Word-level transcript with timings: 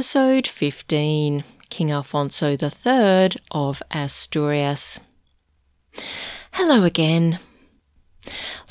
Episode 0.00 0.46
15 0.46 1.44
King 1.68 1.92
Alfonso 1.92 2.56
III 2.56 3.32
of 3.50 3.82
Asturias. 3.90 4.98
Hello 6.52 6.84
again. 6.84 7.38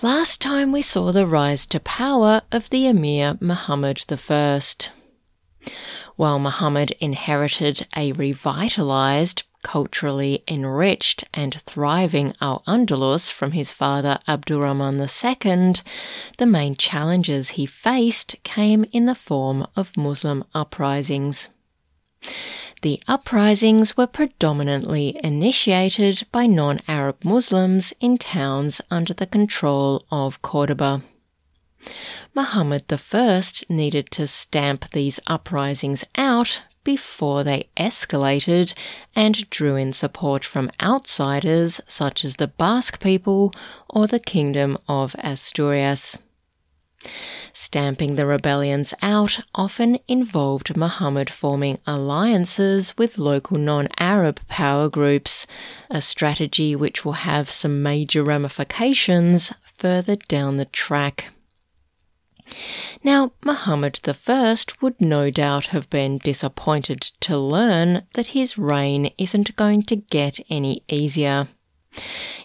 Last 0.01 0.41
time 0.41 0.71
we 0.71 0.81
saw 0.81 1.11
the 1.11 1.27
rise 1.27 1.67
to 1.67 1.79
power 1.79 2.41
of 2.51 2.71
the 2.71 2.87
Emir 2.87 3.37
Muhammad 3.39 4.01
I. 4.09 4.61
While 6.15 6.39
Muhammad 6.39 6.95
inherited 6.99 7.85
a 7.95 8.11
revitalized 8.13 9.43
culturally 9.61 10.43
enriched 10.47 11.23
and 11.33 11.61
thriving 11.61 12.33
Al 12.41 12.63
Andalus 12.67 13.31
from 13.31 13.51
his 13.51 13.71
father 13.71 14.19
Abdurrahman 14.27 14.99
II, 14.99 15.73
the 16.37 16.45
main 16.45 16.75
challenges 16.75 17.51
he 17.51 17.65
faced 17.65 18.35
came 18.43 18.85
in 18.91 19.05
the 19.05 19.15
form 19.15 19.67
of 19.75 19.97
Muslim 19.97 20.43
uprisings. 20.53 21.49
The 22.81 23.01
uprisings 23.07 23.97
were 23.97 24.07
predominantly 24.07 25.19
initiated 25.23 26.25
by 26.31 26.45
non 26.45 26.79
Arab 26.87 27.25
Muslims 27.25 27.93
in 27.99 28.17
towns 28.17 28.79
under 28.89 29.13
the 29.13 29.27
control 29.27 30.05
of 30.09 30.41
Cordoba. 30.41 31.01
Muhammad 32.33 32.85
I 32.91 33.41
needed 33.67 34.11
to 34.11 34.27
stamp 34.27 34.91
these 34.91 35.19
uprisings 35.27 36.03
out 36.15 36.61
before 36.89 37.43
they 37.43 37.69
escalated 37.77 38.73
and 39.15 39.47
drew 39.51 39.75
in 39.75 39.93
support 39.93 40.43
from 40.43 40.71
outsiders 40.81 41.79
such 41.87 42.25
as 42.25 42.37
the 42.37 42.47
Basque 42.47 42.99
people 42.99 43.53
or 43.87 44.07
the 44.07 44.19
Kingdom 44.19 44.75
of 44.87 45.15
Asturias. 45.19 46.17
Stamping 47.53 48.15
the 48.15 48.25
rebellions 48.25 48.91
out 49.03 49.41
often 49.53 49.99
involved 50.07 50.75
Muhammad 50.75 51.29
forming 51.29 51.77
alliances 51.85 52.97
with 52.97 53.19
local 53.19 53.59
non 53.59 53.87
Arab 53.99 54.39
power 54.47 54.89
groups, 54.89 55.45
a 55.91 56.01
strategy 56.01 56.75
which 56.75 57.05
will 57.05 57.21
have 57.31 57.51
some 57.51 57.83
major 57.83 58.23
ramifications 58.23 59.53
further 59.77 60.15
down 60.15 60.57
the 60.57 60.65
track. 60.65 61.25
Now, 63.03 63.31
Muhammad 63.43 63.99
I 64.05 64.65
would 64.81 64.99
no 64.99 65.29
doubt 65.29 65.67
have 65.67 65.89
been 65.89 66.17
disappointed 66.17 67.01
to 67.21 67.37
learn 67.37 68.03
that 68.13 68.27
his 68.27 68.57
reign 68.57 69.11
isn't 69.17 69.55
going 69.55 69.83
to 69.83 69.95
get 69.95 70.39
any 70.49 70.83
easier. 70.87 71.47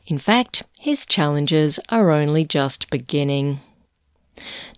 In 0.06 0.18
fact, 0.18 0.64
his 0.78 1.06
challenges 1.06 1.80
are 1.88 2.10
only 2.10 2.44
just 2.44 2.90
beginning. 2.90 3.60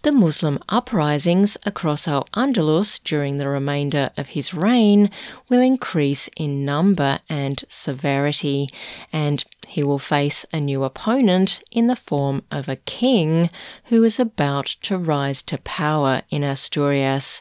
The 0.02 0.12
Muslim 0.12 0.58
uprisings 0.68 1.56
across 1.64 2.06
Al 2.06 2.28
Andalus 2.34 3.02
during 3.02 3.38
the 3.38 3.48
remainder 3.48 4.10
of 4.16 4.28
his 4.28 4.52
reign 4.52 5.10
will 5.48 5.60
increase 5.60 6.28
in 6.36 6.64
number 6.64 7.20
and 7.28 7.64
severity, 7.68 8.68
and 9.12 9.44
he 9.66 9.82
will 9.82 9.98
face 9.98 10.44
a 10.52 10.60
new 10.60 10.84
opponent 10.84 11.60
in 11.70 11.86
the 11.86 11.96
form 11.96 12.42
of 12.50 12.68
a 12.68 12.76
king 12.76 13.50
who 13.84 14.04
is 14.04 14.20
about 14.20 14.66
to 14.82 14.98
rise 14.98 15.42
to 15.42 15.58
power 15.58 16.22
in 16.30 16.44
Asturias, 16.44 17.40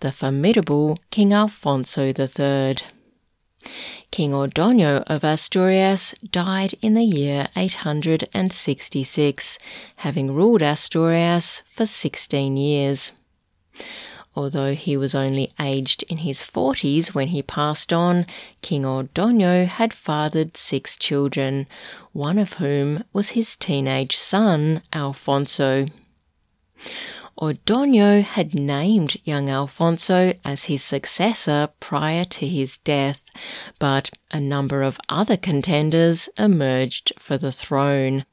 the 0.00 0.12
formidable 0.12 0.98
King 1.10 1.32
Alfonso 1.32 2.12
III. 2.16 2.76
King 4.10 4.32
Ordoño 4.32 5.04
of 5.06 5.22
Asturias 5.22 6.14
died 6.30 6.74
in 6.80 6.94
the 6.94 7.04
year 7.04 7.48
866, 7.54 9.58
having 9.96 10.34
ruled 10.34 10.62
Asturias 10.62 11.62
for 11.70 11.84
16 11.84 12.56
years. 12.56 13.12
Although 14.34 14.74
he 14.74 14.96
was 14.96 15.14
only 15.14 15.52
aged 15.60 16.04
in 16.04 16.18
his 16.18 16.42
40s 16.42 17.14
when 17.14 17.28
he 17.28 17.42
passed 17.42 17.92
on, 17.92 18.24
King 18.62 18.84
Ordoño 18.84 19.66
had 19.66 19.92
fathered 19.92 20.56
six 20.56 20.96
children, 20.96 21.66
one 22.12 22.38
of 22.38 22.54
whom 22.54 23.04
was 23.12 23.30
his 23.30 23.56
teenage 23.56 24.16
son, 24.16 24.80
Alfonso. 24.92 25.86
Ordoño 27.40 28.24
had 28.24 28.52
named 28.52 29.16
young 29.22 29.48
Alfonso 29.48 30.34
as 30.44 30.64
his 30.64 30.82
successor 30.82 31.68
prior 31.78 32.24
to 32.24 32.48
his 32.48 32.78
death, 32.78 33.26
but 33.78 34.10
a 34.32 34.40
number 34.40 34.82
of 34.82 34.98
other 35.08 35.36
contenders 35.36 36.28
emerged 36.36 37.12
for 37.16 37.38
the 37.38 37.52
throne. 37.52 38.24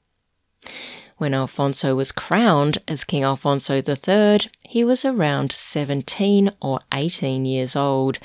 When 1.17 1.35
Alfonso 1.35 1.95
was 1.95 2.11
crowned 2.11 2.79
as 2.87 3.03
King 3.03 3.23
Alfonso 3.23 3.75
III, 3.75 4.39
he 4.63 4.83
was 4.83 5.05
around 5.05 5.51
17 5.51 6.51
or 6.59 6.79
18 6.91 7.45
years 7.45 7.75
old, 7.75 8.17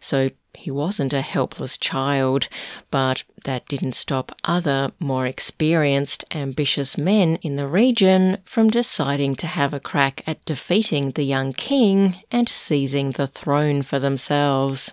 so 0.00 0.30
he 0.56 0.70
wasn't 0.70 1.12
a 1.12 1.20
helpless 1.20 1.76
child, 1.76 2.48
but 2.90 3.24
that 3.44 3.68
didn't 3.68 3.92
stop 3.94 4.34
other, 4.44 4.90
more 4.98 5.26
experienced, 5.26 6.24
ambitious 6.32 6.98
men 6.98 7.36
in 7.42 7.56
the 7.56 7.66
region 7.66 8.38
from 8.44 8.68
deciding 8.68 9.36
to 9.36 9.46
have 9.46 9.72
a 9.72 9.80
crack 9.80 10.22
at 10.26 10.44
defeating 10.44 11.10
the 11.10 11.24
young 11.24 11.52
king 11.52 12.16
and 12.30 12.48
seizing 12.48 13.10
the 13.10 13.26
throne 13.26 13.82
for 13.82 13.98
themselves. 13.98 14.90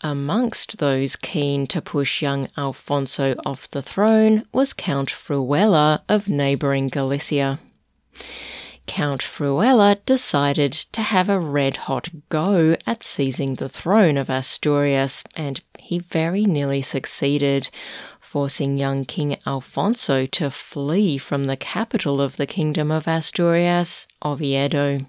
Amongst 0.00 0.78
those 0.78 1.16
keen 1.16 1.66
to 1.66 1.82
push 1.82 2.22
young 2.22 2.48
Alfonso 2.56 3.34
off 3.44 3.68
the 3.68 3.82
throne 3.82 4.44
was 4.52 4.72
Count 4.72 5.08
Fruela 5.10 6.02
of 6.08 6.28
neighbouring 6.28 6.86
Galicia. 6.86 7.58
Count 8.88 9.20
Fruela 9.22 9.98
decided 10.06 10.72
to 10.72 11.02
have 11.02 11.28
a 11.28 11.38
red 11.38 11.76
hot 11.76 12.08
go 12.30 12.74
at 12.86 13.04
seizing 13.04 13.54
the 13.54 13.68
throne 13.68 14.16
of 14.16 14.28
Asturias, 14.30 15.22
and 15.36 15.60
he 15.78 15.98
very 15.98 16.44
nearly 16.46 16.82
succeeded, 16.82 17.68
forcing 18.18 18.78
young 18.78 19.04
King 19.04 19.36
Alfonso 19.46 20.26
to 20.26 20.50
flee 20.50 21.18
from 21.18 21.44
the 21.44 21.56
capital 21.56 22.20
of 22.20 22.38
the 22.38 22.46
Kingdom 22.46 22.90
of 22.90 23.06
Asturias, 23.06 24.08
Oviedo. 24.24 25.06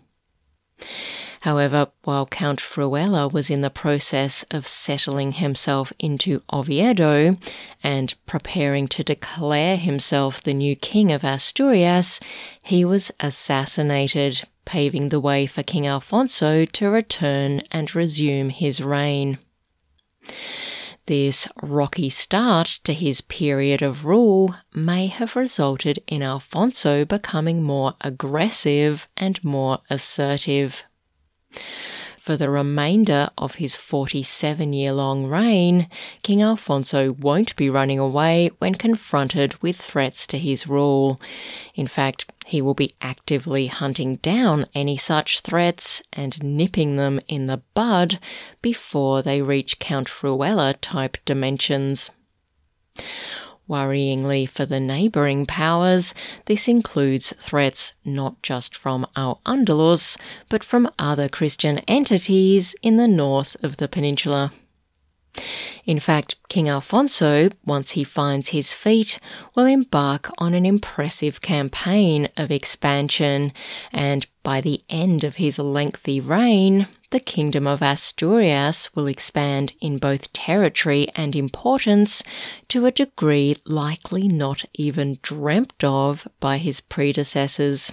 However, 1.42 1.88
while 2.04 2.26
Count 2.26 2.60
Fruela 2.60 3.32
was 3.32 3.50
in 3.50 3.62
the 3.62 3.70
process 3.70 4.44
of 4.52 4.68
settling 4.68 5.34
himself 5.34 5.94
into 5.98 6.42
Oviedo 6.52 7.38
and 7.82 8.14
preparing 8.26 8.88
to 8.90 9.04
declare 9.04 9.78
himself 9.78 10.44
the 10.44 10.54
new 10.54 10.76
king 10.76 11.12
of 11.14 11.24
Asturias, 11.24 12.20
he 12.62 12.84
was 12.84 13.12
assassinated, 13.22 14.42
paving 14.66 15.08
the 15.08 15.20
way 15.20 15.46
for 15.46 15.64
King 15.64 15.88
Alfonso 15.88 16.66
to 16.66 16.90
return 16.90 17.62
and 17.72 17.96
resume 17.96 18.50
his 18.50 18.82
reign. 18.82 19.38
This 21.06 21.48
rocky 21.64 22.10
start 22.10 22.80
to 22.84 22.94
his 22.94 23.22
period 23.22 23.82
of 23.82 24.06
rule 24.06 24.56
may 24.76 25.08
have 25.08 25.36
resulted 25.36 26.04
in 26.06 26.22
Alfonso 26.22 27.06
becoming 27.06 27.64
more 27.64 27.96
aggressive 28.02 29.08
and 29.18 29.44
more 29.44 29.80
assertive. 29.90 30.84
For 32.20 32.38
the 32.38 32.50
remainder 32.50 33.30
of 33.38 33.56
his 33.56 33.76
47 33.76 34.72
year 34.72 34.94
long 34.94 35.26
reign, 35.26 35.90
King 36.22 36.44
Alfonso 36.44 37.14
won't 37.14 37.56
be 37.56 37.72
running 37.72 37.98
away 37.98 38.52
when 38.60 38.76
confronted 38.76 39.60
with 39.64 39.78
threats 39.78 40.28
to 40.28 40.38
his 40.38 40.68
rule. 40.68 41.20
In 41.74 41.88
fact, 41.88 42.30
he 42.46 42.62
will 42.62 42.76
be 42.76 42.92
actively 43.02 43.66
hunting 43.66 44.18
down 44.18 44.68
any 44.76 44.96
such 44.96 45.40
threats 45.40 46.04
and 46.14 46.44
nipping 46.44 46.98
them 46.98 47.20
in 47.28 47.48
the 47.48 47.64
bud 47.74 48.20
before 48.62 49.24
they 49.24 49.42
reach 49.42 49.80
Count 49.80 50.08
Fruela 50.08 50.76
type 50.82 51.18
dimensions. 51.26 52.12
Worryingly 53.70 54.50
for 54.50 54.66
the 54.66 54.80
neighbouring 54.80 55.46
powers, 55.46 56.16
this 56.46 56.68
includes 56.68 57.36
threats 57.40 57.94
not 58.04 58.42
just 58.42 58.76
from 58.76 59.06
Al 59.16 59.42
Andalus, 59.46 60.18
but 60.50 60.64
from 60.64 60.90
other 60.98 61.30
Christian 61.30 61.78
entities 61.88 62.74
in 62.82 62.98
the 62.98 63.08
north 63.08 63.56
of 63.62 63.78
the 63.78 63.88
peninsula. 63.88 64.52
In 65.86 66.00
fact, 66.00 66.36
King 66.50 66.70
Alfonso, 66.70 67.50
once 67.66 67.92
he 67.92 68.04
finds 68.04 68.50
his 68.50 68.74
feet, 68.74 69.20
will 69.56 69.66
embark 69.66 70.30
on 70.38 70.54
an 70.54 70.66
impressive 70.66 71.42
campaign 71.42 72.30
of 72.38 72.52
expansion, 72.52 73.54
and 73.92 74.28
by 74.44 74.62
the 74.62 74.82
end 74.90 75.24
of 75.24 75.38
his 75.38 75.58
lengthy 75.58 76.20
reign, 76.20 76.88
the 77.12 77.20
Kingdom 77.20 77.66
of 77.66 77.82
Asturias 77.82 78.94
will 78.96 79.08
expand 79.08 79.74
in 79.82 79.98
both 79.98 80.32
territory 80.32 81.08
and 81.16 81.36
importance 81.36 82.22
to 82.68 82.86
a 82.86 82.92
degree 82.92 83.58
likely 83.66 84.28
not 84.28 84.66
even 84.76 85.18
dreamt 85.24 85.84
of 85.84 86.28
by 86.40 86.60
his 86.60 86.82
predecessors. 86.82 87.92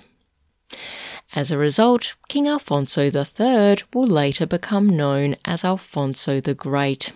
As 1.34 1.50
a 1.50 1.58
result, 1.58 2.14
King 2.28 2.46
Alfonso 2.46 3.04
III 3.04 3.78
will 3.94 4.06
later 4.06 4.46
become 4.46 4.88
known 4.88 5.36
as 5.44 5.64
Alfonso 5.64 6.40
the 6.40 6.54
Great. 6.54 7.12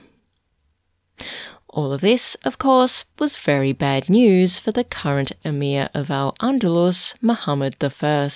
All 1.68 1.92
of 1.92 2.00
this, 2.00 2.34
of 2.44 2.58
course, 2.58 3.04
was 3.18 3.36
very 3.36 3.72
bad 3.72 4.10
news 4.10 4.58
for 4.58 4.72
the 4.72 4.84
current 4.84 5.32
Emir 5.44 5.88
of 5.94 6.10
Al 6.10 6.32
Andalus, 6.40 7.14
Muhammad 7.20 7.76
I. 7.82 8.30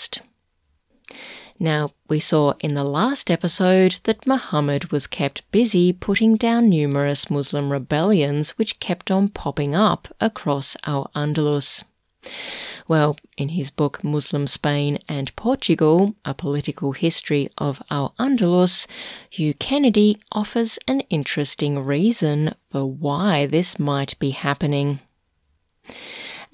Now, 1.59 1.89
we 2.09 2.21
saw 2.21 2.55
in 2.61 2.75
the 2.75 2.85
last 2.85 3.31
episode 3.31 3.97
that 4.05 4.27
Muhammad 4.27 4.93
was 4.93 5.07
kept 5.07 5.51
busy 5.51 5.93
putting 5.93 6.35
down 6.35 6.69
numerous 6.69 7.31
Muslim 7.31 7.73
rebellions 7.73 8.51
which 8.51 8.81
kept 8.81 9.11
on 9.11 9.29
popping 9.29 9.75
up 9.75 10.09
across 10.21 10.77
Al 10.85 11.11
Andalus. 11.15 11.85
Well, 12.87 13.17
in 13.39 13.51
his 13.51 13.71
book 13.71 14.05
Muslim 14.05 14.47
Spain 14.47 14.99
and 15.09 15.35
Portugal, 15.37 16.15
A 16.25 16.35
Political 16.35 16.93
History 16.93 17.49
of 17.57 17.83
Al 17.91 18.15
Andalus, 18.19 18.87
Hugh 19.31 19.55
Kennedy 19.55 20.21
offers 20.31 20.79
an 20.87 21.01
interesting 21.09 21.83
reason 21.83 22.55
for 22.71 22.85
why 22.85 23.47
this 23.47 23.79
might 23.79 24.19
be 24.19 24.31
happening. 24.31 25.01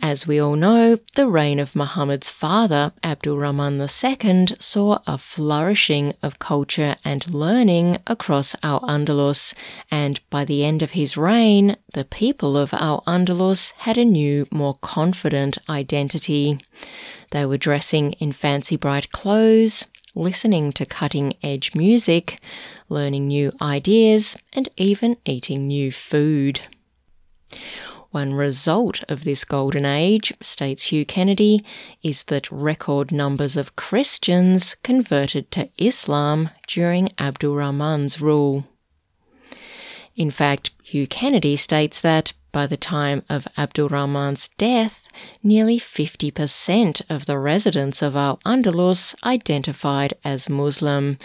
As 0.03 0.27
we 0.27 0.41
all 0.41 0.57
know, 0.57 0.99
the 1.15 1.29
reign 1.29 1.59
of 1.59 1.77
Muhammad's 1.77 2.31
father, 2.31 2.93
Abdul 3.05 3.37
Rahman 3.37 3.79
II, 3.79 4.47
saw 4.59 4.99
a 5.07 5.19
flourishing 5.19 6.15
of 6.23 6.39
culture 6.39 6.97
and 7.05 7.33
learning 7.35 7.99
across 8.07 8.57
Al 8.63 8.81
Andalus, 8.81 9.53
and 9.91 10.19
by 10.31 10.47
the 10.47 10.65
end 10.65 10.81
of 10.81 10.93
his 10.93 11.19
reign, 11.19 11.77
the 11.93 12.07
people 12.07 12.57
of 12.57 12.73
Al 12.73 13.03
Andalus 13.07 13.73
had 13.79 13.99
a 13.99 14.05
new, 14.05 14.47
more 14.51 14.79
confident 14.81 15.59
identity. 15.69 16.59
They 17.31 17.45
were 17.45 17.59
dressing 17.59 18.13
in 18.13 18.33
fancy 18.33 18.77
bright 18.77 19.13
clothes, 19.13 19.87
listening 20.15 20.73
to 20.73 20.87
cutting 20.87 21.35
edge 21.43 21.75
music, 21.75 22.41
learning 22.89 23.29
new 23.29 23.53
ideas, 23.61 24.39
and 24.55 24.67
even 24.79 25.19
eating 25.27 25.67
new 25.67 25.93
food. 25.93 26.61
One 28.11 28.35
result 28.35 29.05
of 29.09 29.23
this 29.23 29.45
golden 29.45 29.85
age, 29.85 30.33
states 30.43 30.87
Hugh 30.87 31.05
Kennedy, 31.05 31.65
is 32.03 32.25
that 32.25 32.51
record 32.51 33.13
numbers 33.13 33.57
of 33.57 33.77
Christians 33.77 34.75
converted 34.83 35.53
to 35.53 35.71
Islam 35.79 36.51
during 36.67 37.11
Abdul 37.21 37.55
Rahman's 37.55 38.21
rule. 38.21 38.67
In 40.17 40.29
fact, 40.31 40.73
Hugh 40.83 41.07
Kennedy 41.07 41.57
states 41.57 42.01
that 42.01 42.33
by 42.51 42.67
the 42.67 42.77
time 42.77 43.23
of 43.29 43.47
Abdul 43.57 43.89
Rahman's 43.89 44.49
death, 44.59 45.09
nearly 45.41 45.79
50% 45.79 47.03
of 47.09 47.27
the 47.27 47.39
residents 47.39 48.03
of 48.03 48.17
Al 48.17 48.39
Andalus 48.45 49.15
identified 49.23 50.15
as 50.25 50.49
Muslim, 50.49 51.17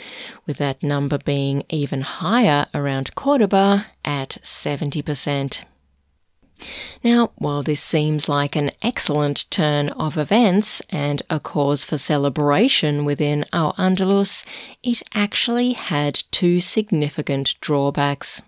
with 0.45 0.57
that 0.57 0.83
number 0.83 1.17
being 1.17 1.63
even 1.67 2.01
higher 2.01 2.67
around 2.75 3.15
Cordoba 3.15 3.87
at 4.05 4.37
70%. 4.43 5.63
Now, 7.04 7.31
while 7.36 7.63
this 7.63 7.81
seems 7.81 8.30
like 8.30 8.56
an 8.56 8.72
excellent 8.81 9.50
turn 9.52 9.90
of 9.90 10.18
events 10.18 10.81
and 10.90 11.22
a 11.30 11.40
cause 11.40 11.84
for 11.84 11.98
celebration 11.98 13.06
within 13.06 13.46
Al 13.52 13.74
Andalus, 13.74 14.46
it 14.81 15.02
actually 15.13 15.74
had 15.74 16.24
two 16.31 16.62
significant 16.62 17.56
drawbacks. 17.62 18.42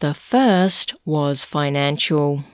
The 0.00 0.14
first 0.14 0.94
was 1.04 1.44
financial. 1.44 2.44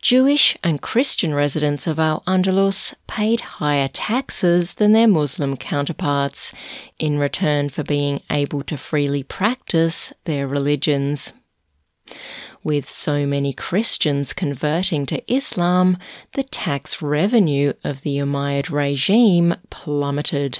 Jewish 0.00 0.56
and 0.64 0.80
Christian 0.80 1.34
residents 1.34 1.86
of 1.86 1.98
Al 1.98 2.22
Andalus 2.26 2.94
paid 3.06 3.40
higher 3.40 3.88
taxes 3.88 4.74
than 4.74 4.92
their 4.92 5.08
Muslim 5.08 5.56
counterparts 5.56 6.54
in 6.98 7.18
return 7.18 7.68
for 7.68 7.82
being 7.82 8.22
able 8.30 8.62
to 8.62 8.78
freely 8.78 9.22
practice 9.22 10.14
their 10.24 10.48
religions. 10.48 11.34
With 12.62 12.88
so 12.88 13.26
many 13.26 13.54
Christians 13.54 14.34
converting 14.34 15.06
to 15.06 15.32
Islam, 15.32 15.96
the 16.34 16.42
tax 16.42 17.00
revenue 17.00 17.72
of 17.82 18.02
the 18.02 18.18
Umayyad 18.18 18.70
regime 18.70 19.54
plummeted. 19.70 20.58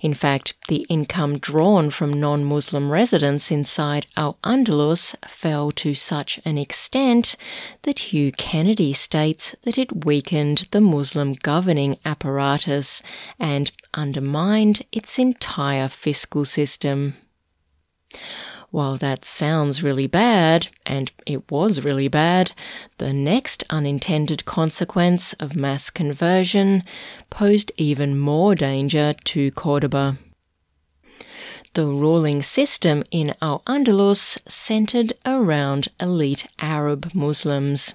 In 0.00 0.14
fact, 0.14 0.54
the 0.68 0.86
income 0.88 1.36
drawn 1.36 1.90
from 1.90 2.12
non 2.12 2.44
Muslim 2.44 2.92
residents 2.92 3.50
inside 3.50 4.06
Al 4.16 4.38
Andalus 4.44 5.16
fell 5.28 5.72
to 5.72 5.94
such 5.94 6.38
an 6.44 6.56
extent 6.56 7.34
that 7.82 8.12
Hugh 8.12 8.30
Kennedy 8.30 8.92
states 8.92 9.56
that 9.64 9.78
it 9.78 10.04
weakened 10.04 10.68
the 10.70 10.80
Muslim 10.80 11.32
governing 11.32 11.98
apparatus 12.04 13.02
and 13.40 13.72
undermined 13.94 14.86
its 14.92 15.18
entire 15.18 15.88
fiscal 15.88 16.44
system. 16.44 17.14
While 18.70 18.98
that 18.98 19.24
sounds 19.24 19.82
really 19.82 20.06
bad, 20.06 20.68
and 20.84 21.10
it 21.24 21.50
was 21.50 21.80
really 21.84 22.08
bad, 22.08 22.52
the 22.98 23.14
next 23.14 23.64
unintended 23.70 24.44
consequence 24.44 25.32
of 25.34 25.56
mass 25.56 25.88
conversion 25.88 26.84
posed 27.30 27.72
even 27.78 28.18
more 28.18 28.54
danger 28.54 29.14
to 29.24 29.50
Cordoba. 29.52 30.18
The 31.72 31.86
ruling 31.86 32.42
system 32.42 33.04
in 33.10 33.34
Al 33.40 33.62
Andalus 33.66 34.38
centered 34.46 35.14
around 35.24 35.88
elite 35.98 36.46
Arab 36.58 37.14
Muslims. 37.14 37.94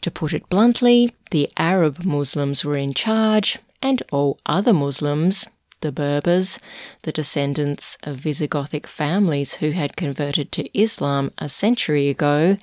To 0.00 0.10
put 0.10 0.32
it 0.32 0.48
bluntly, 0.48 1.12
the 1.30 1.50
Arab 1.58 2.04
Muslims 2.04 2.64
were 2.64 2.76
in 2.76 2.94
charge, 2.94 3.58
and 3.82 4.02
all 4.10 4.38
other 4.46 4.72
Muslims, 4.72 5.46
the 5.84 5.92
Berbers, 5.92 6.58
the 7.02 7.12
descendants 7.12 7.98
of 8.02 8.16
Visigothic 8.16 8.86
families 8.86 9.56
who 9.56 9.72
had 9.72 9.98
converted 9.98 10.50
to 10.52 10.78
Islam 10.78 11.30
a 11.36 11.50
century 11.50 12.08
ago, 12.08 12.56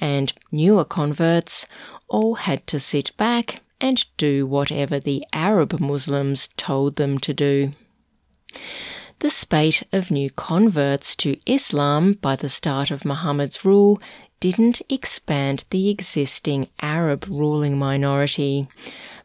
and 0.00 0.32
newer 0.50 0.86
converts, 0.86 1.66
all 2.08 2.36
had 2.36 2.66
to 2.68 2.80
sit 2.80 3.14
back 3.18 3.60
and 3.78 4.06
do 4.16 4.46
whatever 4.46 4.98
the 4.98 5.22
Arab 5.34 5.80
Muslims 5.80 6.48
told 6.56 6.96
them 6.96 7.18
to 7.18 7.34
do. 7.34 7.72
The 9.18 9.28
spate 9.28 9.82
of 9.92 10.10
new 10.10 10.30
converts 10.30 11.14
to 11.16 11.36
Islam 11.44 12.14
by 12.14 12.36
the 12.36 12.48
start 12.48 12.90
of 12.90 13.04
Muhammad's 13.04 13.66
rule 13.66 14.00
didn't 14.40 14.80
expand 14.88 15.66
the 15.68 15.90
existing 15.90 16.68
Arab 16.80 17.26
ruling 17.28 17.78
minority, 17.78 18.66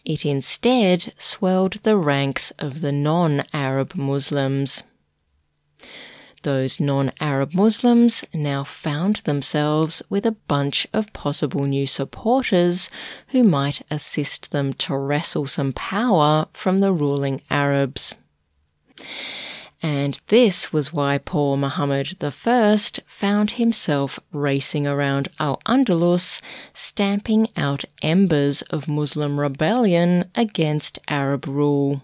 it 0.07 0.25
instead 0.25 1.13
swelled 1.19 1.73
the 1.83 1.97
ranks 1.97 2.51
of 2.51 2.79
the 2.79 2.93
non 2.93 3.43
Arab 3.51 3.93
Muslims. 3.93 4.83
Those 6.43 6.79
non 6.79 7.11
Arab 7.19 7.53
Muslims 7.53 8.23
now 8.33 8.63
found 8.63 9.17
themselves 9.17 10.01
with 10.09 10.25
a 10.25 10.37
bunch 10.47 10.87
of 10.93 11.11
possible 11.11 11.65
new 11.65 11.85
supporters 11.85 12.89
who 13.27 13.43
might 13.43 13.81
assist 13.91 14.51
them 14.51 14.71
to 14.75 14.95
wrestle 14.95 15.45
some 15.45 15.73
power 15.73 16.47
from 16.53 16.79
the 16.79 16.93
ruling 16.93 17.41
Arabs. 17.49 18.15
And 19.81 20.19
this 20.27 20.73
was 20.73 20.91
why 20.91 21.19
poor 21.19 21.55
Muhammad 21.55 22.17
I 22.21 22.29
found 23.05 23.51
himself 23.51 24.19
racing 24.31 24.87
around 24.87 25.27
Al 25.39 25.61
Andalus, 25.67 26.41
stamping 26.73 27.49
out 27.55 27.85
embers 28.01 28.63
of 28.63 28.87
Muslim 28.87 29.39
rebellion 29.39 30.31
against 30.33 30.97
Arab 31.07 31.45
rule. 31.45 32.01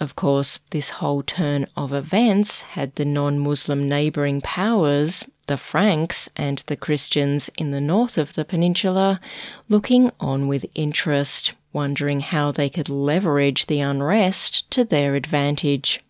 Of 0.00 0.16
course, 0.16 0.58
this 0.70 0.90
whole 0.90 1.22
turn 1.22 1.66
of 1.76 1.92
events 1.92 2.60
had 2.60 2.96
the 2.96 3.04
non 3.04 3.38
Muslim 3.38 3.88
neighbouring 3.88 4.40
powers, 4.40 5.24
the 5.46 5.56
Franks 5.56 6.28
and 6.36 6.58
the 6.66 6.76
Christians 6.76 7.48
in 7.56 7.70
the 7.70 7.80
north 7.80 8.18
of 8.18 8.34
the 8.34 8.44
peninsula, 8.44 9.20
looking 9.68 10.10
on 10.18 10.48
with 10.48 10.66
interest, 10.74 11.54
wondering 11.72 12.20
how 12.20 12.50
they 12.52 12.68
could 12.68 12.88
leverage 12.88 13.66
the 13.66 13.80
unrest 13.80 14.68
to 14.70 14.84
their 14.84 15.14
advantage. 15.14 16.00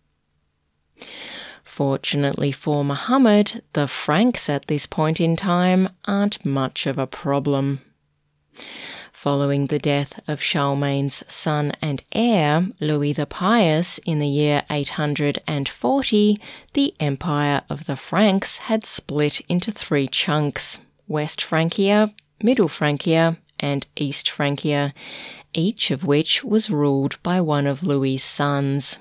Fortunately 1.79 2.51
for 2.51 2.83
Muhammad, 2.83 3.63
the 3.71 3.87
Franks 3.87 4.49
at 4.49 4.67
this 4.67 4.85
point 4.85 5.21
in 5.21 5.37
time 5.37 5.87
aren't 6.03 6.45
much 6.45 6.85
of 6.85 6.97
a 6.97 7.07
problem. 7.07 7.79
Following 9.13 9.67
the 9.67 9.79
death 9.79 10.19
of 10.27 10.41
Charlemagne's 10.41 11.23
son 11.33 11.71
and 11.81 12.03
heir, 12.11 12.67
Louis 12.81 13.13
the 13.13 13.25
Pious, 13.25 13.97
in 13.99 14.19
the 14.19 14.27
year 14.27 14.63
840, 14.69 16.41
the 16.73 16.93
Empire 16.99 17.61
of 17.69 17.85
the 17.85 17.95
Franks 17.95 18.57
had 18.57 18.85
split 18.85 19.39
into 19.47 19.71
three 19.71 20.09
chunks 20.09 20.81
West 21.07 21.41
Francia, 21.41 22.13
Middle 22.43 22.67
Francia, 22.67 23.37
and 23.57 23.87
East 23.95 24.29
Francia, 24.29 24.93
each 25.53 25.91
of 25.91 26.03
which 26.03 26.43
was 26.43 26.69
ruled 26.69 27.23
by 27.23 27.39
one 27.39 27.65
of 27.65 27.83
Louis's 27.83 28.25
sons. 28.25 28.99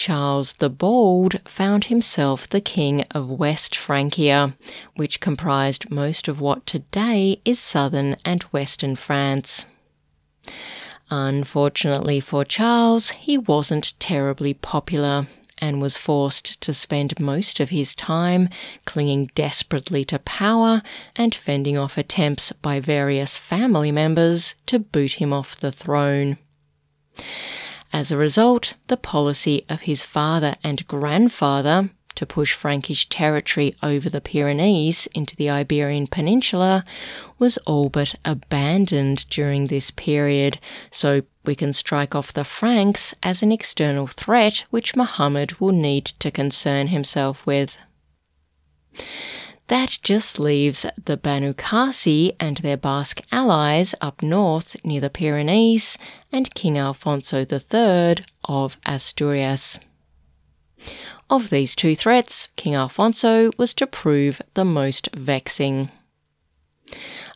Charles 0.00 0.54
the 0.54 0.70
Bald 0.70 1.46
found 1.46 1.84
himself 1.84 2.48
the 2.48 2.62
king 2.62 3.02
of 3.10 3.28
West 3.28 3.76
Francia, 3.76 4.56
which 4.96 5.20
comprised 5.20 5.90
most 5.90 6.26
of 6.26 6.40
what 6.40 6.64
today 6.64 7.42
is 7.44 7.60
southern 7.60 8.16
and 8.24 8.42
western 8.44 8.96
France. 8.96 9.66
Unfortunately 11.10 12.18
for 12.18 12.46
Charles, 12.46 13.10
he 13.10 13.36
wasn't 13.36 13.92
terribly 14.00 14.54
popular 14.54 15.26
and 15.58 15.82
was 15.82 15.98
forced 15.98 16.58
to 16.62 16.72
spend 16.72 17.20
most 17.20 17.60
of 17.60 17.68
his 17.68 17.94
time 17.94 18.48
clinging 18.86 19.26
desperately 19.34 20.02
to 20.06 20.18
power 20.20 20.80
and 21.14 21.34
fending 21.34 21.76
off 21.76 21.98
attempts 21.98 22.52
by 22.52 22.80
various 22.80 23.36
family 23.36 23.92
members 23.92 24.54
to 24.64 24.78
boot 24.78 25.20
him 25.20 25.30
off 25.30 25.60
the 25.60 25.70
throne. 25.70 26.38
As 27.92 28.12
a 28.12 28.16
result, 28.16 28.74
the 28.86 28.96
policy 28.96 29.64
of 29.68 29.82
his 29.82 30.04
father 30.04 30.54
and 30.62 30.86
grandfather 30.86 31.90
to 32.14 32.26
push 32.26 32.52
Frankish 32.52 33.08
territory 33.08 33.74
over 33.82 34.08
the 34.08 34.20
Pyrenees 34.20 35.08
into 35.14 35.34
the 35.36 35.50
Iberian 35.50 36.06
Peninsula 36.06 36.84
was 37.38 37.56
all 37.58 37.88
but 37.88 38.14
abandoned 38.24 39.28
during 39.30 39.66
this 39.66 39.90
period, 39.90 40.60
so 40.90 41.22
we 41.44 41.54
can 41.54 41.72
strike 41.72 42.14
off 42.14 42.32
the 42.32 42.44
Franks 42.44 43.14
as 43.22 43.42
an 43.42 43.52
external 43.52 44.06
threat 44.06 44.64
which 44.70 44.94
Muhammad 44.94 45.58
will 45.60 45.72
need 45.72 46.04
to 46.20 46.30
concern 46.30 46.88
himself 46.88 47.46
with. 47.46 47.78
That 49.70 50.00
just 50.02 50.40
leaves 50.40 50.84
the 51.04 51.16
Banu 51.16 51.52
Qasi 51.52 52.34
and 52.40 52.56
their 52.56 52.76
Basque 52.76 53.22
allies 53.30 53.94
up 54.00 54.20
north 54.20 54.76
near 54.84 55.00
the 55.00 55.10
Pyrenees 55.10 55.96
and 56.32 56.52
King 56.56 56.76
Alfonso 56.76 57.46
III 57.48 58.16
of 58.42 58.78
Asturias. 58.84 59.78
Of 61.30 61.50
these 61.50 61.76
two 61.76 61.94
threats, 61.94 62.48
King 62.56 62.74
Alfonso 62.74 63.52
was 63.58 63.72
to 63.74 63.86
prove 63.86 64.42
the 64.54 64.64
most 64.64 65.08
vexing. 65.14 65.92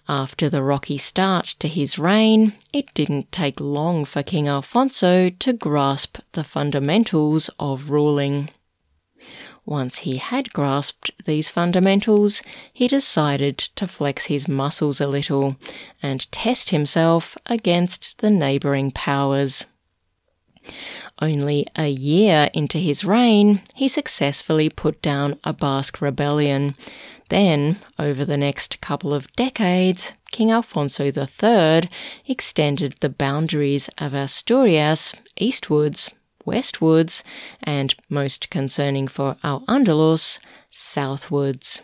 After 0.08 0.48
the 0.48 0.64
rocky 0.64 0.98
start 0.98 1.54
to 1.60 1.68
his 1.68 2.00
reign, 2.00 2.54
it 2.72 2.92
didn't 2.94 3.30
take 3.30 3.60
long 3.60 4.04
for 4.04 4.24
King 4.24 4.48
Alfonso 4.48 5.30
to 5.30 5.52
grasp 5.52 6.18
the 6.32 6.42
fundamentals 6.42 7.48
of 7.60 7.90
ruling. 7.90 8.50
Once 9.66 9.98
he 9.98 10.18
had 10.18 10.52
grasped 10.52 11.10
these 11.24 11.48
fundamentals, 11.48 12.42
he 12.72 12.86
decided 12.86 13.56
to 13.56 13.88
flex 13.88 14.26
his 14.26 14.46
muscles 14.46 15.00
a 15.00 15.06
little 15.06 15.56
and 16.02 16.30
test 16.30 16.68
himself 16.68 17.36
against 17.46 18.18
the 18.18 18.28
neighbouring 18.28 18.90
powers. 18.90 19.66
Only 21.20 21.66
a 21.76 21.88
year 21.88 22.50
into 22.52 22.78
his 22.78 23.04
reign, 23.04 23.62
he 23.74 23.88
successfully 23.88 24.68
put 24.68 25.00
down 25.00 25.38
a 25.44 25.52
Basque 25.52 26.00
rebellion. 26.00 26.74
Then, 27.30 27.76
over 27.98 28.24
the 28.24 28.36
next 28.36 28.80
couple 28.80 29.14
of 29.14 29.32
decades, 29.32 30.12
King 30.30 30.50
Alfonso 30.50 31.04
III 31.04 31.88
extended 32.26 32.96
the 33.00 33.08
boundaries 33.08 33.88
of 33.98 34.12
Asturias 34.12 35.14
eastwards 35.36 36.12
westwards, 36.44 37.24
and 37.62 37.94
most 38.08 38.50
concerning 38.50 39.08
for 39.08 39.36
Al 39.42 39.60
Andalus, 39.66 40.38
southwards. 40.70 41.82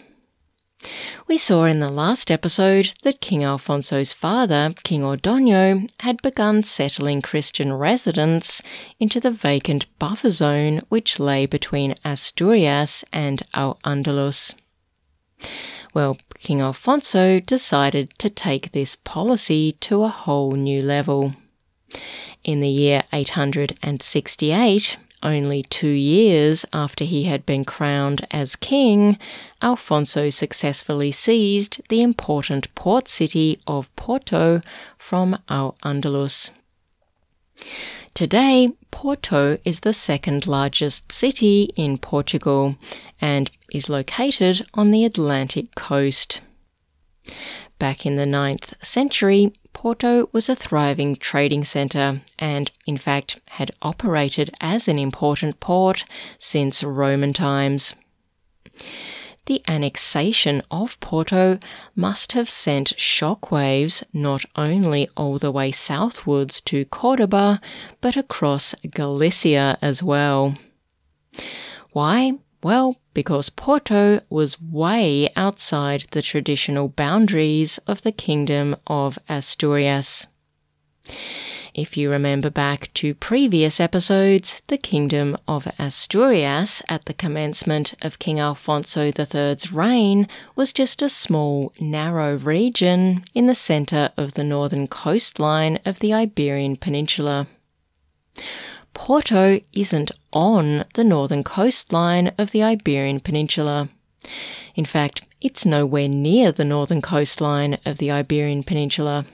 We 1.27 1.37
saw 1.37 1.65
in 1.65 1.81
the 1.81 1.91
last 1.91 2.31
episode 2.31 2.93
that 3.03 3.21
King 3.21 3.45
Alfonso's 3.45 4.13
father, 4.13 4.71
King 4.83 5.03
Ordoño, 5.03 5.91
had 6.01 6.23
begun 6.23 6.63
settling 6.63 7.21
Christian 7.21 7.73
residents 7.75 8.63
into 8.99 9.21
the 9.21 9.31
vacant 9.31 9.87
buffer 9.99 10.31
zone 10.31 10.81
which 10.89 11.21
lay 11.21 11.45
between 11.45 11.95
Asturias 12.05 13.05
and 13.13 13.43
Al 13.53 13.79
Andalus. 13.85 14.55
Well, 15.93 16.17
King 16.39 16.61
Alfonso 16.61 17.41
decided 17.41 18.17
to 18.19 18.31
take 18.31 18.73
this 18.73 18.97
policy 18.97 19.73
to 19.81 20.05
a 20.05 20.09
whole 20.09 20.53
new 20.53 20.81
level. 20.83 21.35
In 22.45 22.61
the 22.61 22.69
year 22.69 23.05
868, 23.13 24.97
only 25.23 25.63
two 25.63 25.89
years 25.89 26.65
after 26.73 27.05
he 27.05 27.25
had 27.25 27.45
been 27.45 27.65
crowned 27.65 28.27
as 28.31 28.57
king, 28.57 29.19
Alfonso 29.61 30.31
successfully 30.31 31.13
seized 31.13 31.83
the 31.89 32.01
important 32.01 32.75
port 32.75 33.09
city 33.09 33.61
of 33.67 33.95
Porto 33.97 34.63
from 34.97 35.39
Al 35.49 35.77
Andalus. 35.85 36.51
Today, 38.15 38.71
Porto 38.91 39.59
is 39.65 39.81
the 39.81 39.93
second 39.93 40.47
largest 40.47 41.13
city 41.13 41.71
in 41.77 41.99
Portugal 41.99 42.77
and 43.21 43.51
is 43.73 43.89
located 43.89 44.67
on 44.75 44.91
the 44.91 45.05
Atlantic 45.05 45.75
coast. 45.75 46.41
Back 47.79 48.05
in 48.05 48.17
the 48.17 48.25
9th 48.25 48.85
century, 48.85 49.53
Porto 49.81 50.29
was 50.31 50.51
a 50.51 50.55
thriving 50.55 51.17
trading 51.17 51.65
centre 51.65 52.21
and, 52.39 52.71
in 52.85 52.99
fact, 52.99 53.41
had 53.47 53.71
operated 53.81 54.51
as 54.61 54.89
an 54.89 54.99
important 54.99 55.59
port 55.59 56.05
since 56.39 56.85
Roman 56.85 57.33
times. 57.33 57.97
The 59.47 59.63
annexation 59.67 60.61
of 60.71 61.01
Porto 61.01 61.59
must 61.97 62.33
have 62.33 62.51
sent 62.51 62.95
shockwaves 62.99 64.05
not 64.13 64.45
only 64.55 65.09
all 65.17 65.39
the 65.39 65.51
way 65.51 65.73
southwards 65.73 66.61
to 66.69 66.85
Cordoba, 66.85 67.59
but 68.03 68.19
across 68.19 68.75
Galicia 68.91 69.79
as 69.81 70.03
well. 70.03 70.57
Why? 71.93 72.35
Well, 72.63 72.97
because 73.15 73.49
Porto 73.49 74.21
was 74.29 74.61
way 74.61 75.31
outside 75.35 76.05
the 76.11 76.21
traditional 76.21 76.89
boundaries 76.89 77.79
of 77.87 78.03
the 78.03 78.13
Kingdom 78.13 78.77
of 78.87 79.19
Asturias. 79.29 80.27
If 81.73 81.97
you 81.97 82.11
remember 82.11 82.51
back 82.51 82.93
to 82.95 83.15
previous 83.15 83.81
episodes, 83.81 84.61
the 84.67 84.77
Kingdom 84.77 85.39
of 85.47 85.69
Asturias 85.79 86.83
at 86.89 87.07
the 87.07 87.15
commencement 87.15 87.95
of 88.03 88.19
King 88.19 88.41
Alfonso 88.41 89.11
III's 89.11 89.73
reign 89.73 90.29
was 90.57 90.73
just 90.73 91.01
a 91.01 91.09
small, 91.09 91.73
narrow 91.81 92.37
region 92.37 93.25
in 93.35 93.47
the 93.47 93.55
centre 93.55 94.13
of 94.17 94.35
the 94.35 94.45
northern 94.45 94.87
coastline 94.87 95.79
of 95.87 96.01
the 96.01 96.13
Iberian 96.13 96.77
Peninsula. 96.77 97.47
Porto 99.03 99.59
isn't 99.73 100.11
on 100.31 100.85
the 100.93 101.03
northern 101.03 101.43
coastline 101.43 102.33
of 102.37 102.51
the 102.51 102.63
Iberian 102.63 103.19
Peninsula. 103.19 103.89
In 104.75 104.85
fact, 104.85 105.27
it's 105.41 105.65
nowhere 105.65 106.07
near 106.07 106.53
the 106.53 106.67
northern 106.67 107.01
coastline 107.01 107.79
of 107.87 107.97
the 107.97 108.11
Iberian 108.11 108.63
Peninsula. 108.63 109.25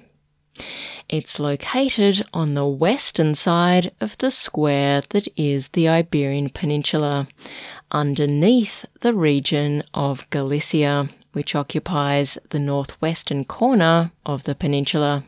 It's 1.08 1.40
located 1.40 2.24
on 2.32 2.54
the 2.54 2.64
western 2.64 3.34
side 3.34 3.90
of 4.00 4.16
the 4.18 4.30
square 4.30 5.02
that 5.08 5.26
is 5.36 5.70
the 5.70 5.88
Iberian 5.88 6.50
Peninsula, 6.50 7.26
underneath 7.90 8.84
the 9.00 9.14
region 9.14 9.82
of 9.92 10.30
Galicia, 10.30 11.08
which 11.32 11.56
occupies 11.56 12.38
the 12.50 12.60
northwestern 12.60 13.42
corner 13.44 14.12
of 14.24 14.44
the 14.44 14.54
peninsula. 14.54 15.24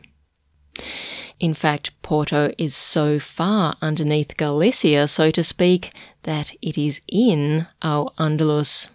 In 1.39 1.53
fact, 1.53 1.91
Porto 2.01 2.53
is 2.57 2.75
so 2.75 3.17
far 3.17 3.75
underneath 3.81 4.35
Galicia, 4.35 5.07
so 5.07 5.31
to 5.31 5.43
speak, 5.43 5.93
that 6.23 6.51
it 6.61 6.77
is 6.77 6.99
in 7.07 7.67
Al 7.81 8.13
Andalus. 8.17 8.89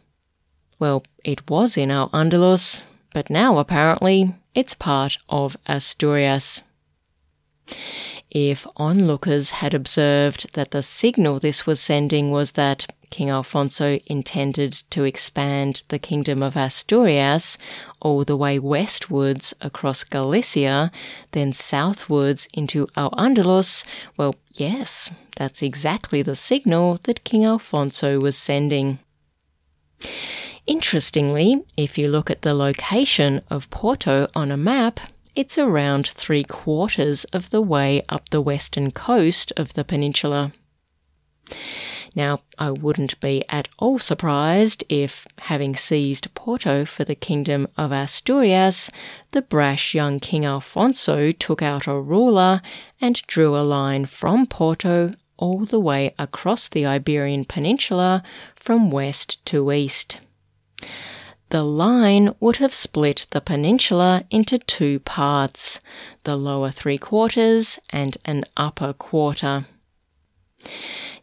Well, 0.79 1.03
it 1.25 1.49
was 1.49 1.77
in 1.77 1.91
Al 1.91 2.11
Andalus, 2.11 2.83
but 3.15 3.31
now 3.31 3.59
apparently 3.59 4.35
it's 4.55 4.75
part 4.75 5.17
of 5.29 5.57
Asturias. 5.67 6.63
If 8.31 8.67
onlookers 8.77 9.51
had 9.51 9.73
observed 9.73 10.53
that 10.53 10.73
the 10.73 10.83
signal 10.83 11.39
this 11.39 11.67
was 11.67 11.81
sending 11.81 12.31
was 12.31 12.53
that 12.53 12.93
King 13.15 13.31
Alfonso 13.31 14.01
intended 14.07 14.83
to 14.91 15.05
expand 15.05 15.83
the 15.87 16.01
Kingdom 16.01 16.43
of 16.43 16.57
Asturias 16.57 17.57
all 18.01 18.25
the 18.25 18.37
way 18.37 18.59
westwards 18.59 19.55
across 19.61 20.03
Galicia, 20.03 20.91
then 21.31 21.53
southwards 21.53 22.49
into 22.53 22.89
Al 22.97 23.13
Andalus, 23.13 23.85
well, 24.17 24.35
yes, 24.51 25.13
that's 25.37 25.63
exactly 25.63 26.23
the 26.23 26.35
signal 26.35 26.99
that 27.05 27.23
King 27.23 27.45
Alfonso 27.45 28.19
was 28.19 28.37
sending. 28.37 28.99
Interestingly, 30.67 31.63
if 31.77 31.97
you 31.97 32.09
look 32.09 32.33
at 32.33 32.43
the 32.43 32.53
location 32.53 33.43
of 33.49 33.71
Porto 33.71 34.29
on 34.35 34.51
a 34.51 34.57
map, 34.57 34.99
it's 35.37 35.57
around 35.57 36.09
three 36.09 36.43
quarters 36.43 37.23
of 37.27 37.51
the 37.51 37.63
way 37.63 38.03
up 38.09 38.31
the 38.31 38.41
western 38.41 38.91
coast 38.91 39.53
of 39.57 39.75
the 39.75 39.85
peninsula. 39.85 40.53
Now, 42.15 42.39
I 42.59 42.71
wouldn't 42.71 43.19
be 43.21 43.45
at 43.49 43.69
all 43.79 43.99
surprised 43.99 44.85
if, 44.89 45.27
having 45.39 45.75
seized 45.75 46.33
Porto 46.35 46.85
for 46.85 47.05
the 47.05 47.17
Kingdom 47.17 47.67
of 47.77 47.91
Asturias, 47.91 48.91
the 49.33 49.43
brash 49.43 49.95
young 49.95 50.21
King 50.21 50.45
Alfonso 50.45 51.33
took 51.33 51.61
out 51.61 51.89
a 51.89 52.01
ruler 52.01 52.63
and 53.01 53.21
drew 53.27 53.57
a 53.57 53.67
line 53.67 54.05
from 54.05 54.47
Porto 54.47 55.13
all 55.37 55.65
the 55.65 55.81
way 55.81 56.15
across 56.17 56.69
the 56.69 56.87
Iberian 56.87 57.45
Peninsula 57.45 58.23
from 58.55 58.93
west 58.93 59.45
to 59.47 59.73
east. 59.73 60.19
The 61.51 61.65
line 61.65 62.35
would 62.41 62.57
have 62.57 62.73
split 62.73 63.27
the 63.31 63.41
peninsula 63.41 64.25
into 64.31 64.59
two 64.59 65.01
parts 65.01 65.81
the 66.23 66.37
lower 66.37 66.71
three 66.71 66.99
quarters 66.99 67.79
and 67.91 68.17
an 68.25 68.45
upper 68.57 68.93
quarter. 68.93 69.67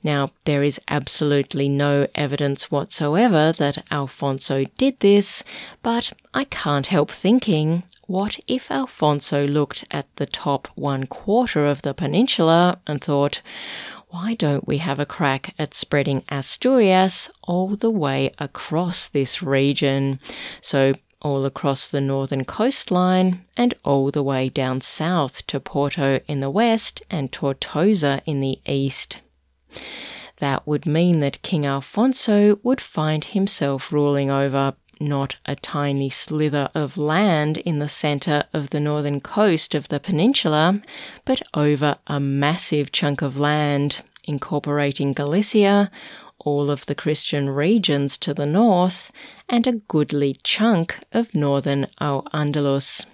Now, 0.03 0.29
there 0.45 0.63
is 0.63 0.79
absolutely 0.87 1.69
no 1.69 2.07
evidence 2.15 2.71
whatsoever 2.71 3.53
that 3.57 3.85
Alfonso 3.91 4.65
did 4.77 4.99
this, 4.99 5.43
but 5.83 6.13
I 6.33 6.45
can't 6.45 6.87
help 6.87 7.11
thinking 7.11 7.83
what 8.07 8.39
if 8.47 8.69
Alfonso 8.69 9.47
looked 9.47 9.85
at 9.89 10.13
the 10.17 10.25
top 10.25 10.67
one 10.75 11.05
quarter 11.05 11.65
of 11.65 11.83
the 11.83 11.93
peninsula 11.93 12.79
and 12.85 13.01
thought, 13.01 13.41
why 14.09 14.33
don't 14.33 14.67
we 14.67 14.79
have 14.79 14.99
a 14.99 15.05
crack 15.05 15.53
at 15.57 15.73
spreading 15.73 16.23
Asturias 16.27 17.29
all 17.43 17.77
the 17.77 17.89
way 17.89 18.33
across 18.37 19.07
this 19.07 19.41
region? 19.41 20.19
So, 20.59 20.93
all 21.21 21.45
across 21.45 21.87
the 21.87 22.01
northern 22.01 22.43
coastline 22.43 23.43
and 23.55 23.73
all 23.85 24.11
the 24.11 24.23
way 24.23 24.49
down 24.49 24.81
south 24.81 25.47
to 25.47 25.59
Porto 25.59 26.19
in 26.27 26.41
the 26.41 26.49
west 26.49 27.01
and 27.09 27.31
Tortosa 27.31 28.21
in 28.25 28.41
the 28.41 28.59
east. 28.65 29.19
That 30.41 30.65
would 30.65 30.87
mean 30.87 31.19
that 31.19 31.43
King 31.43 31.67
Alfonso 31.67 32.59
would 32.63 32.81
find 32.81 33.23
himself 33.23 33.91
ruling 33.91 34.31
over 34.31 34.73
not 34.99 35.35
a 35.45 35.55
tiny 35.55 36.09
slither 36.09 36.71
of 36.73 36.97
land 36.97 37.57
in 37.59 37.77
the 37.77 37.87
centre 37.87 38.45
of 38.51 38.71
the 38.71 38.79
northern 38.79 39.19
coast 39.19 39.75
of 39.75 39.89
the 39.89 39.99
peninsula, 39.99 40.81
but 41.25 41.43
over 41.53 41.97
a 42.07 42.19
massive 42.19 42.91
chunk 42.91 43.21
of 43.21 43.37
land 43.37 44.03
incorporating 44.23 45.13
Galicia, 45.13 45.91
all 46.39 46.71
of 46.71 46.87
the 46.87 46.95
Christian 46.95 47.51
regions 47.51 48.17
to 48.17 48.33
the 48.33 48.47
north, 48.47 49.11
and 49.47 49.67
a 49.67 49.73
goodly 49.73 50.37
chunk 50.43 50.97
of 51.11 51.35
northern 51.35 51.85
Al 51.99 52.23
Andalus. 52.33 53.05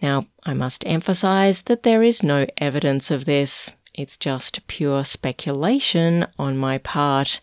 Now, 0.00 0.26
I 0.44 0.54
must 0.54 0.86
emphasize 0.86 1.62
that 1.62 1.82
there 1.82 2.04
is 2.04 2.22
no 2.22 2.46
evidence 2.58 3.10
of 3.10 3.24
this. 3.24 3.72
It's 3.94 4.16
just 4.16 4.66
pure 4.66 5.04
speculation 5.04 6.26
on 6.38 6.56
my 6.56 6.78
part. 6.78 7.40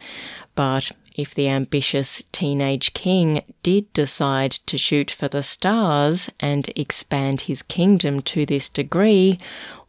But 0.55 0.91
if 1.15 1.33
the 1.33 1.49
ambitious 1.49 2.23
teenage 2.31 2.93
king 2.93 3.43
did 3.63 3.91
decide 3.93 4.51
to 4.67 4.77
shoot 4.77 5.09
for 5.11 5.27
the 5.27 5.43
stars 5.43 6.29
and 6.39 6.69
expand 6.75 7.41
his 7.41 7.63
kingdom 7.63 8.21
to 8.21 8.45
this 8.45 8.69
degree, 8.69 9.39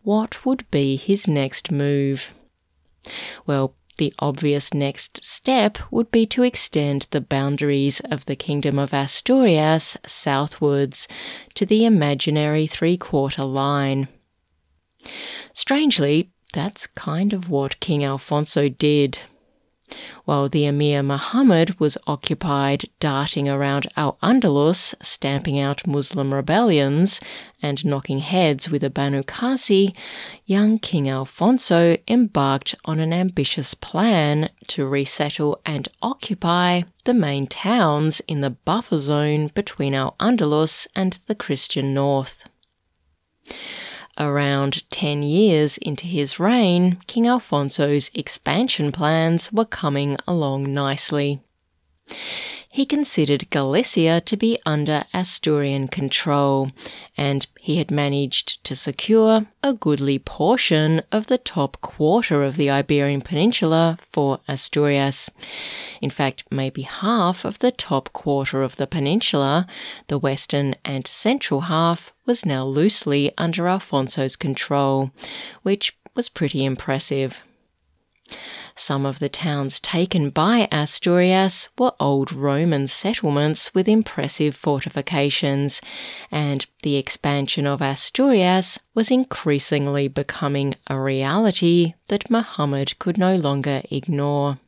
what 0.02 0.44
would 0.46 0.68
be 0.70 0.96
his 0.96 1.28
next 1.28 1.70
move? 1.70 2.32
Well, 3.46 3.74
the 3.98 4.14
obvious 4.20 4.72
next 4.72 5.24
step 5.24 5.76
would 5.90 6.10
be 6.10 6.24
to 6.26 6.44
extend 6.44 7.08
the 7.10 7.20
boundaries 7.20 8.00
of 8.00 8.26
the 8.26 8.36
Kingdom 8.36 8.78
of 8.78 8.94
Asturias 8.94 9.96
southwards 10.06 11.08
to 11.54 11.66
the 11.66 11.84
imaginary 11.84 12.66
three 12.66 12.96
quarter 12.96 13.44
line. 13.44 14.08
Strangely, 15.52 16.30
that's 16.52 16.86
kind 16.86 17.32
of 17.32 17.48
what 17.50 17.80
King 17.80 18.04
Alfonso 18.04 18.68
did. 18.68 19.18
While 20.26 20.50
the 20.50 20.66
Emir 20.66 21.02
Muhammad 21.02 21.80
was 21.80 21.96
occupied 22.06 22.90
darting 23.00 23.48
around 23.48 23.88
Al 23.96 24.18
Andalus, 24.22 24.94
stamping 25.02 25.58
out 25.58 25.86
Muslim 25.86 26.34
rebellions 26.34 27.20
and 27.62 27.82
knocking 27.86 28.18
heads 28.18 28.68
with 28.68 28.82
the 28.82 28.90
Banu 28.90 29.22
Qasi, 29.22 29.94
young 30.44 30.76
King 30.76 31.08
Alfonso 31.08 31.96
embarked 32.06 32.74
on 32.84 33.00
an 33.00 33.14
ambitious 33.14 33.72
plan 33.72 34.50
to 34.66 34.86
resettle 34.86 35.58
and 35.64 35.88
occupy 36.02 36.82
the 37.04 37.14
main 37.14 37.46
towns 37.46 38.20
in 38.28 38.42
the 38.42 38.50
buffer 38.50 38.98
zone 38.98 39.46
between 39.54 39.94
Al 39.94 40.16
Andalus 40.20 40.86
and 40.94 41.18
the 41.26 41.34
Christian 41.34 41.94
north. 41.94 42.46
Around 44.18 44.90
10 44.90 45.22
years 45.22 45.78
into 45.78 46.04
his 46.06 46.40
reign, 46.40 46.98
King 47.06 47.28
Alfonso's 47.28 48.10
expansion 48.14 48.90
plans 48.90 49.52
were 49.52 49.64
coming 49.64 50.16
along 50.26 50.74
nicely 50.74 51.40
he 52.78 52.86
considered 52.86 53.50
Galicia 53.50 54.20
to 54.20 54.36
be 54.36 54.56
under 54.64 55.02
Asturian 55.12 55.88
control, 55.88 56.70
and 57.16 57.44
he 57.58 57.78
had 57.78 57.90
managed 57.90 58.62
to 58.62 58.76
secure 58.76 59.46
a 59.64 59.74
goodly 59.74 60.16
portion 60.20 61.02
of 61.10 61.26
the 61.26 61.38
top 61.38 61.80
quarter 61.80 62.44
of 62.44 62.54
the 62.54 62.70
Iberian 62.70 63.20
Peninsula 63.20 63.98
for 64.12 64.38
Asturias. 64.46 65.28
In 66.00 66.08
fact, 66.08 66.44
maybe 66.52 66.82
half 66.82 67.44
of 67.44 67.58
the 67.58 67.72
top 67.72 68.12
quarter 68.12 68.62
of 68.62 68.76
the 68.76 68.86
peninsula, 68.86 69.66
the 70.06 70.16
western 70.16 70.76
and 70.84 71.04
central 71.04 71.62
half, 71.62 72.12
was 72.26 72.46
now 72.46 72.64
loosely 72.64 73.32
under 73.36 73.66
Alfonso's 73.66 74.36
control, 74.36 75.10
which 75.64 75.98
was 76.14 76.28
pretty 76.28 76.64
impressive. 76.64 77.42
Some 78.76 79.04
of 79.04 79.18
the 79.18 79.28
towns 79.28 79.80
taken 79.80 80.30
by 80.30 80.68
Asturias 80.70 81.68
were 81.76 81.94
old 81.98 82.32
Roman 82.32 82.86
settlements 82.86 83.74
with 83.74 83.88
impressive 83.88 84.54
fortifications, 84.54 85.80
and 86.30 86.64
the 86.82 86.96
expansion 86.96 87.66
of 87.66 87.82
Asturias 87.82 88.78
was 88.94 89.10
increasingly 89.10 90.06
becoming 90.06 90.76
a 90.86 91.00
reality 91.00 91.94
that 92.06 92.30
Muhammad 92.30 92.98
could 92.98 93.18
no 93.18 93.34
longer 93.34 93.82
ignore. 93.90 94.58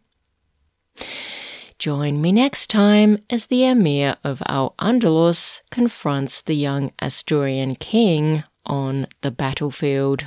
Join 1.79 2.21
me 2.21 2.33
next 2.33 2.69
time 2.69 3.25
as 3.31 3.47
the 3.47 3.65
Emir 3.65 4.17
of 4.23 4.43
Al 4.47 4.75
Andalus 4.79 5.63
confronts 5.71 6.43
the 6.43 6.55
young 6.55 6.93
Asturian 7.01 7.75
king 7.75 8.45
on 8.67 9.07
the 9.23 9.31
battlefield. 9.31 10.27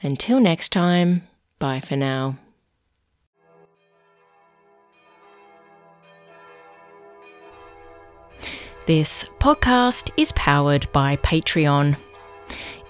Until 0.00 0.40
next 0.40 0.70
time, 0.72 1.24
Bye 1.62 1.78
for 1.78 1.94
now. 1.94 2.36
This 8.84 9.24
podcast 9.38 10.10
is 10.16 10.32
powered 10.32 10.90
by 10.90 11.18
Patreon. 11.18 11.96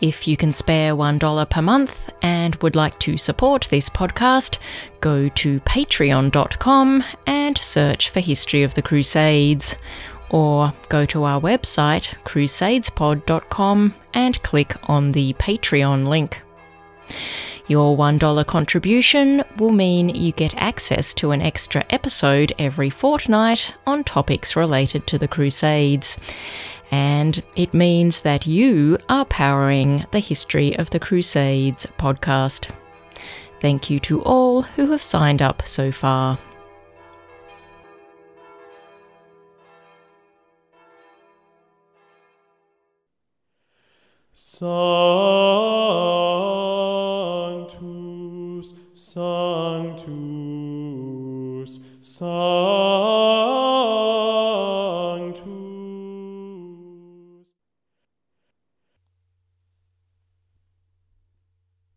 If 0.00 0.26
you 0.26 0.38
can 0.38 0.54
spare 0.54 0.96
$1 0.96 1.50
per 1.50 1.60
month 1.60 2.14
and 2.22 2.54
would 2.62 2.74
like 2.74 2.98
to 3.00 3.18
support 3.18 3.66
this 3.68 3.90
podcast, 3.90 4.56
go 5.02 5.28
to 5.28 5.60
patreon.com 5.60 7.04
and 7.26 7.58
search 7.58 8.08
for 8.08 8.20
History 8.20 8.62
of 8.62 8.72
the 8.72 8.80
Crusades. 8.80 9.76
Or 10.30 10.72
go 10.88 11.04
to 11.04 11.24
our 11.24 11.42
website, 11.42 12.14
crusadespod.com, 12.24 13.94
and 14.14 14.42
click 14.42 14.76
on 14.84 15.12
the 15.12 15.34
Patreon 15.34 16.06
link. 16.06 16.40
Your 17.68 17.96
$1 17.96 18.46
contribution 18.46 19.44
will 19.56 19.70
mean 19.70 20.08
you 20.08 20.32
get 20.32 20.54
access 20.56 21.14
to 21.14 21.30
an 21.30 21.40
extra 21.40 21.84
episode 21.90 22.52
every 22.58 22.90
fortnight 22.90 23.72
on 23.86 24.02
topics 24.04 24.56
related 24.56 25.06
to 25.06 25.18
the 25.18 25.28
Crusades. 25.28 26.18
And 26.90 27.42
it 27.56 27.72
means 27.72 28.20
that 28.20 28.46
you 28.46 28.98
are 29.08 29.24
powering 29.24 30.04
the 30.10 30.18
History 30.18 30.76
of 30.76 30.90
the 30.90 30.98
Crusades 30.98 31.86
podcast. 31.98 32.68
Thank 33.60 33.88
you 33.88 34.00
to 34.00 34.22
all 34.22 34.62
who 34.62 34.90
have 34.90 35.02
signed 35.02 35.40
up 35.40 35.66
so 35.66 35.92
far. 35.92 36.38
So 44.34 45.61
Sanctus, 52.22 52.51